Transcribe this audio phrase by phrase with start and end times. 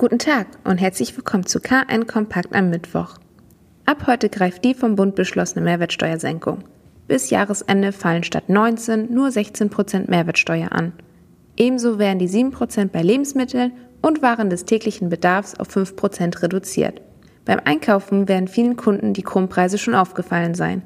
[0.00, 3.16] Guten Tag und herzlich willkommen zu KN Kompakt am Mittwoch.
[3.84, 6.62] Ab heute greift die vom Bund beschlossene Mehrwertsteuersenkung.
[7.08, 10.92] Bis Jahresende fallen statt 19 nur 16% Mehrwertsteuer an.
[11.56, 17.02] Ebenso werden die 7% bei Lebensmitteln und Waren des täglichen Bedarfs auf 5% reduziert.
[17.44, 20.82] Beim Einkaufen werden vielen Kunden die Krummpreise schon aufgefallen sein.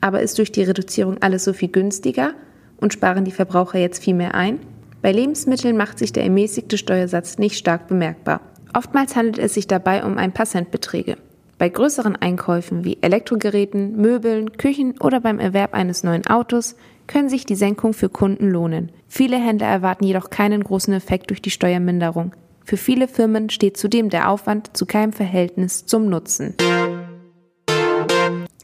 [0.00, 2.34] Aber ist durch die Reduzierung alles so viel günstiger
[2.76, 4.60] und sparen die Verbraucher jetzt viel mehr ein?
[5.04, 8.40] Bei Lebensmitteln macht sich der ermäßigte Steuersatz nicht stark bemerkbar.
[8.72, 11.18] Oftmals handelt es sich dabei um ein paar Centbeträge.
[11.58, 16.74] Bei größeren Einkäufen wie Elektrogeräten, Möbeln, Küchen oder beim Erwerb eines neuen Autos
[17.06, 18.92] können sich die Senkung für Kunden lohnen.
[19.06, 22.32] Viele Händler erwarten jedoch keinen großen Effekt durch die Steuerminderung.
[22.64, 26.54] Für viele Firmen steht zudem der Aufwand zu keinem Verhältnis zum Nutzen.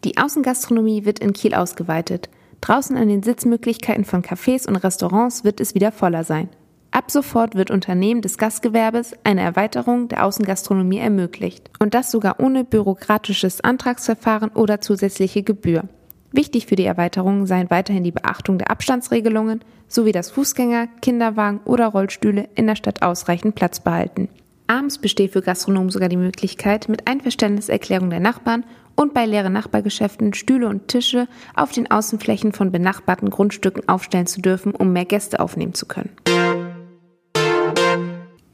[0.04, 2.30] Die Außengastronomie wird in Kiel ausgeweitet.
[2.60, 6.48] Draußen an den Sitzmöglichkeiten von Cafés und Restaurants wird es wieder voller sein.
[6.92, 11.70] Ab sofort wird Unternehmen des Gastgewerbes eine Erweiterung der Außengastronomie ermöglicht.
[11.78, 15.84] Und das sogar ohne bürokratisches Antragsverfahren oder zusätzliche Gebühr.
[16.32, 21.88] Wichtig für die Erweiterung seien weiterhin die Beachtung der Abstandsregelungen sowie dass Fußgänger, Kinderwagen oder
[21.88, 24.28] Rollstühle in der Stadt ausreichend Platz behalten.
[24.66, 28.64] Abends besteht für Gastronomen sogar die Möglichkeit, mit Einverständniserklärung der Nachbarn
[29.00, 34.42] und bei leeren Nachbargeschäften Stühle und Tische auf den Außenflächen von benachbarten Grundstücken aufstellen zu
[34.42, 36.10] dürfen, um mehr Gäste aufnehmen zu können.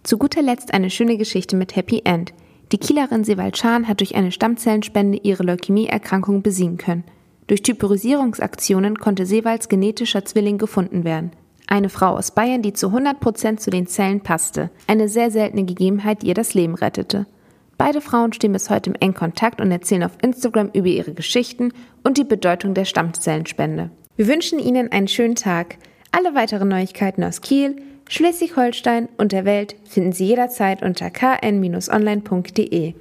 [0.04, 2.32] Zu guter Letzt eine schöne Geschichte mit Happy End.
[2.70, 7.02] Die Kielerin Sewald Schahn hat durch eine Stammzellenspende ihre Leukämieerkrankung besiegen können.
[7.48, 11.32] Durch Typorisierungsaktionen konnte Sewalds genetischer Zwilling gefunden werden.
[11.66, 14.70] Eine Frau aus Bayern, die zu 100 Prozent zu den Zellen passte.
[14.86, 17.26] Eine sehr seltene Gegebenheit, die ihr das Leben rettete.
[17.78, 21.72] Beide Frauen stehen bis heute im engen Kontakt und erzählen auf Instagram über ihre Geschichten
[22.04, 23.90] und die Bedeutung der Stammzellenspende.
[24.16, 25.76] Wir wünschen Ihnen einen schönen Tag.
[26.10, 27.76] Alle weiteren Neuigkeiten aus Kiel,
[28.08, 32.94] Schleswig-Holstein und der Welt finden Sie jederzeit unter kn-online.de.